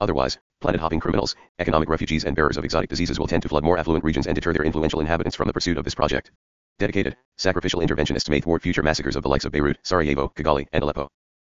Otherwise, 0.01 0.39
planet-hopping 0.59 0.99
criminals, 0.99 1.35
economic 1.59 1.87
refugees 1.87 2.25
and 2.25 2.35
bearers 2.35 2.57
of 2.57 2.65
exotic 2.65 2.89
diseases 2.89 3.19
will 3.19 3.27
tend 3.27 3.43
to 3.43 3.49
flood 3.49 3.63
more 3.63 3.77
affluent 3.77 4.03
regions 4.03 4.25
and 4.25 4.33
deter 4.33 4.53
their 4.53 4.65
influential 4.65 5.01
inhabitants 5.01 5.35
from 5.35 5.45
the 5.45 5.53
pursuit 5.53 5.77
of 5.77 5.85
this 5.85 5.93
project. 5.93 6.31
Dedicated, 6.79 7.15
sacrificial 7.37 7.79
interventionists 7.79 8.29
may 8.29 8.41
thwart 8.41 8.63
future 8.63 8.81
massacres 8.81 9.15
of 9.15 9.21
the 9.21 9.29
likes 9.29 9.45
of 9.45 9.51
Beirut, 9.51 9.77
Sarajevo, 9.83 10.29
Kigali, 10.35 10.65
and 10.73 10.83
Aleppo. 10.83 11.07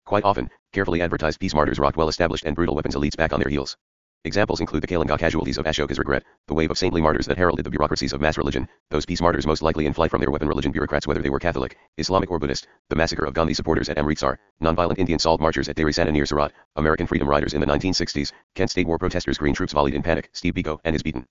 Quite 0.05 0.24
often, 0.24 0.50
carefully 0.74 1.03
advertised 1.03 1.39
peace 1.39 1.53
martyrs 1.53 1.77
rock 1.77 1.95
well-established 1.95 2.45
and 2.45 2.55
brutal 2.55 2.74
weapons 2.74 2.95
elites 2.95 3.15
back 3.15 3.33
on 3.33 3.39
their 3.39 3.50
heels. 3.50 3.77
Examples 4.24 4.60
include 4.60 4.84
the 4.84 4.88
Kalinga 4.88 5.18
casualties 5.18 5.58
of 5.58 5.66
Ashoka's 5.66 5.98
regret, 5.98 6.24
the 6.46 6.54
wave 6.54 6.70
of 6.70 6.78
saintly 6.78 7.01
martyrs 7.01 7.25
that 7.25 7.40
heralded 7.40 7.66
the 7.66 7.72
bureaucracies 7.72 8.13
of 8.13 8.22
mass 8.22 8.38
religion, 8.38 8.70
those 8.92 9.04
peace 9.04 9.20
martyrs 9.20 9.48
most 9.48 9.63
likely 9.63 9.88
in 9.88 9.94
flight 9.94 10.12
from 10.12 10.22
their 10.22 10.30
weapon 10.30 10.48
religion 10.48 10.72
bureaucrats 10.72 11.08
whether 11.08 11.24
they 11.24 11.32
were 11.32 11.40
Catholic, 11.40 11.75
Islamic 11.98 12.30
or 12.30 12.38
Buddhist, 12.38 12.68
the 12.90 12.96
massacre 12.96 13.25
of 13.25 13.34
Gandhi 13.34 13.56
supporters 13.56 13.90
at 13.90 13.98
Amritsar, 13.98 14.38
nonviolent 14.62 15.00
Indian 15.00 15.18
salt 15.18 15.42
marchers 15.42 15.70
at 15.70 15.75
Dharasana 15.75 16.12
near 16.12 16.28
Surat, 16.28 16.54
American 16.75 17.08
freedom 17.08 17.28
riders 17.28 17.56
in 17.56 17.62
the 17.62 17.66
1960s, 17.66 18.32
Kent 18.54 18.70
State 18.70 18.86
War 18.86 19.00
protesters 19.00 19.40
green 19.40 19.56
troops 19.56 19.74
volleyed 19.74 19.96
in 19.96 20.04
panic, 20.04 20.30
Steve 20.34 20.54
Biko 20.54 20.80
and 20.84 20.94
his 20.94 21.01
beaten 21.01 21.25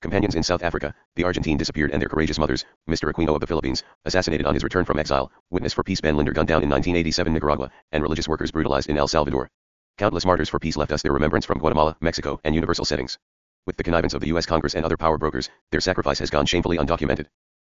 companions 0.00 0.36
in 0.36 0.44
South 0.44 0.62
Africa, 0.62 0.94
the 1.16 1.24
Argentine 1.24 1.56
disappeared 1.56 1.90
and 1.90 2.00
their 2.00 2.08
courageous 2.08 2.38
mothers, 2.38 2.64
Mr. 2.88 3.12
Aquino 3.12 3.34
of 3.34 3.40
the 3.40 3.46
Philippines, 3.48 3.82
assassinated 4.04 4.46
on 4.46 4.54
his 4.54 4.62
return 4.62 4.84
from 4.84 5.00
exile, 5.00 5.32
witness 5.50 5.72
for 5.72 5.82
peace 5.82 6.00
Ben 6.00 6.16
Linder 6.16 6.32
gunned 6.32 6.46
down 6.46 6.62
in 6.62 6.70
1987 6.70 7.32
Nicaragua, 7.32 7.72
and 7.90 8.04
religious 8.04 8.28
workers 8.28 8.52
brutalized 8.52 8.88
in 8.88 8.98
El 8.98 9.08
Salvador. 9.08 9.50
Countless 9.98 10.26
martyrs 10.26 10.50
for 10.50 10.58
peace 10.58 10.76
left 10.76 10.92
us 10.92 11.00
their 11.00 11.12
remembrance 11.14 11.46
from 11.46 11.58
Guatemala, 11.58 11.96
Mexico, 12.02 12.38
and 12.44 12.54
universal 12.54 12.84
settings. 12.84 13.18
With 13.66 13.78
the 13.78 13.82
connivance 13.82 14.12
of 14.12 14.20
the 14.20 14.26
U.S. 14.26 14.44
Congress 14.44 14.74
and 14.74 14.84
other 14.84 14.98
power 14.98 15.16
brokers, 15.16 15.48
their 15.70 15.80
sacrifice 15.80 16.18
has 16.18 16.28
gone 16.28 16.44
shamefully 16.44 16.76
undocumented. 16.76 17.28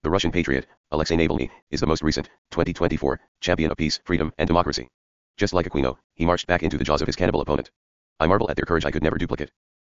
The 0.04 0.12
Russian 0.12 0.32
patriot, 0.32 0.68
Alexei 0.92 1.16
Navalny, 1.16 1.50
is 1.72 1.80
the 1.80 1.88
most 1.88 2.04
recent, 2.04 2.30
2024, 2.51 3.20
champion 3.40 3.72
of 3.72 3.78
peace, 3.78 4.00
freedom, 4.06 4.32
and 4.38 4.46
democracy. 4.46 4.88
Just 5.38 5.51
like 5.51 5.66
Aquino, 5.66 5.98
he 6.13 6.28
marched 6.28 6.46
back 6.46 6.62
into 6.62 6.78
the 6.78 6.84
jaws 6.84 7.01
of 7.01 7.08
his 7.08 7.16
cannibal 7.16 7.42
opponent. 7.42 7.72
I 8.20 8.28
marvel 8.28 8.51
at 8.51 8.56
their 8.56 8.66
courage 8.66 8.86
I 8.86 8.92
could 8.92 9.01
never 9.01 9.18
duplicate. 9.18 9.50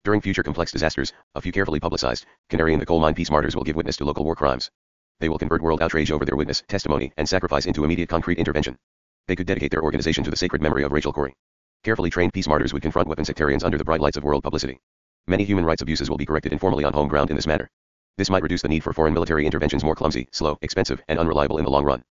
During 0.04 0.20
future 0.20 0.42
complex 0.42 0.72
disasters, 0.72 1.14
a 1.36 1.42
few 1.42 1.52
carefully 1.52 1.80
publicized, 1.80 2.26
canary 2.50 2.74
in 2.74 2.80
the 2.80 2.88
coal 2.88 3.00
mine 3.00 3.14
peace 3.14 3.30
martyrs 3.30 3.56
will 3.56 3.64
give 3.64 3.76
witness 3.76 3.98
to 3.98 4.04
local 4.04 4.26
war 4.26 4.36
crimes. 4.36 4.72
They 5.20 5.30
will 5.30 5.38
convert 5.38 5.62
world 5.62 5.84
outrage 5.84 6.10
over 6.10 6.26
their 6.26 6.36
witness, 6.36 6.64
testimony, 6.68 7.14
and 7.18 7.30
sacrifice 7.30 7.68
into 7.68 7.84
immediate 7.84 8.10
concrete 8.10 8.40
intervention. 8.40 8.80
They 9.28 9.36
could 9.36 9.46
dedicate 9.46 9.70
their 9.70 9.84
organization 9.84 10.24
to 10.24 10.32
the 10.32 10.38
sacred 10.38 10.64
memory 10.64 10.82
of 10.82 10.92
Rachel 10.92 11.14
Corrie. 11.14 11.36
Carefully 11.86 12.10
trained 12.10 12.34
peace 12.34 12.48
martyrs 12.48 12.74
would 12.74 12.82
confront 12.82 13.08
weapon 13.08 13.26
sectarians 13.26 13.64
under 13.64 13.78
the 13.78 13.84
bright 13.84 14.02
lights 14.02 14.18
of 14.18 14.24
world 14.24 14.42
publicity. 14.42 14.80
Many 15.28 15.44
human 15.44 15.64
rights 15.64 15.84
abuses 15.84 16.10
will 16.10 16.18
be 16.18 16.26
corrected 16.26 16.52
informally 16.52 16.84
on 16.84 16.94
home 16.94 17.08
ground 17.08 17.30
in 17.30 17.36
this 17.36 17.46
manner. 17.46 17.70
This 18.18 18.28
might 18.28 18.42
reduce 18.42 18.64
the 18.64 18.70
need 18.70 18.84
for 18.84 18.92
foreign 18.92 19.14
military 19.14 19.46
interventions 19.46 19.84
more 19.84 19.94
clumsy, 19.94 20.28
slow, 20.32 20.58
expensive, 20.64 21.04
and 21.08 21.20
unreliable 21.20 21.60
in 21.60 21.64
the 21.64 21.70
long 21.70 21.86
run. 21.86 22.04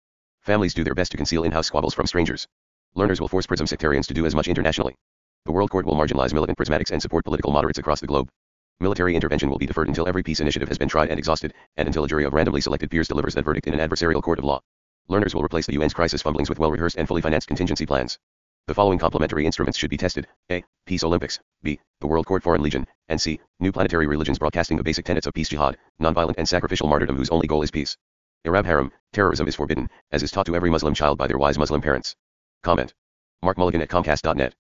Families 0.42 0.76
do 0.76 0.84
their 0.84 0.94
best 0.94 1.10
to 1.10 1.18
conceal 1.18 1.44
in-house 1.44 1.66
squabbles 1.66 1.96
from 1.96 2.06
strangers. 2.06 2.48
Learners 2.94 3.20
will 3.20 3.28
force 3.28 3.48
prism 3.48 3.66
sectarians 3.66 4.06
to 4.06 4.14
do 4.14 4.28
as 4.28 4.36
much 4.36 4.48
internationally. 4.48 4.94
The 5.46 5.52
World 5.52 5.72
Court 5.72 5.88
will 5.88 5.96
marginalize 5.96 6.36
militant 6.36 6.60
prismatics 6.60 6.92
and 6.92 7.02
support 7.02 7.26
political 7.26 7.52
moderates 7.52 7.80
across 7.80 8.00
the 8.00 8.06
globe. 8.06 8.30
Military 8.80 9.16
intervention 9.16 9.50
will 9.50 9.58
be 9.58 9.66
deferred 9.66 9.88
until 9.88 10.08
every 10.08 10.22
peace 10.22 10.40
initiative 10.40 10.70
has 10.70 10.78
been 10.78 10.88
tried 10.88 11.10
and 11.10 11.18
exhausted, 11.18 11.52
and 11.78 11.88
until 11.88 12.04
a 12.04 12.08
jury 12.08 12.26
of 12.26 12.34
randomly 12.34 12.62
selected 12.62 12.92
peers 12.92 13.08
delivers 13.08 13.34
that 13.34 13.46
verdict 13.46 13.66
in 13.66 13.74
an 13.74 13.90
adversarial 13.90 14.22
court 14.22 14.38
of 14.38 14.46
law. 14.46 14.62
Learners 15.08 15.34
will 15.34 15.42
replace 15.44 15.66
the 15.66 15.76
UN's 15.78 15.96
crisis 15.96 16.22
fumblings 16.22 16.48
with 16.48 16.60
well-rehearsed 16.60 16.98
and 16.98 17.08
fully 17.08 17.22
financed 17.22 17.48
contingency 17.48 17.88
plans. 17.88 18.20
The 18.66 18.74
following 18.74 18.98
complementary 18.98 19.46
instruments 19.46 19.78
should 19.78 19.90
be 19.90 19.98
tested. 19.98 20.26
A. 20.50 20.64
Peace 20.86 21.04
Olympics. 21.04 21.38
B. 21.64 21.82
The 22.00 22.08
World 22.08 22.26
Court 22.26 22.42
Foreign 22.42 22.62
Legion. 22.62 22.88
And 23.10 23.20
C. 23.20 23.42
New 23.60 23.74
planetary 23.74 24.08
religions 24.08 24.40
broadcasting 24.40 24.78
the 24.78 24.84
basic 24.84 25.04
tenets 25.04 25.28
of 25.28 25.34
peace 25.34 25.50
jihad, 25.50 25.76
nonviolent 26.02 26.36
and 26.38 26.48
sacrificial 26.48 26.88
martyrdom 26.88 27.18
whose 27.18 27.30
only 27.30 27.46
goal 27.46 27.62
is 27.62 27.72
peace. 27.72 27.98
Arab 28.46 28.66
harem, 28.66 28.94
terrorism 29.12 29.50
is 29.50 29.56
forbidden, 29.56 29.90
as 30.14 30.24
is 30.24 30.32
taught 30.32 30.46
to 30.46 30.56
every 30.56 30.70
Muslim 30.70 30.94
child 30.94 31.18
by 31.18 31.28
their 31.28 31.38
wise 31.38 31.58
Muslim 31.58 31.82
parents. 31.82 32.16
Comment. 32.62 32.94
Mark 33.42 33.58
Mulligan 33.58 33.82
at 33.82 33.90
Comcast.net. 33.90 34.56